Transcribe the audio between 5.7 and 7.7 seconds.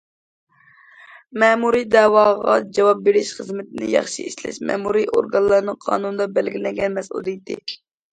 قانۇندا بەلگىلەنگەن مەسئۇلىيىتى.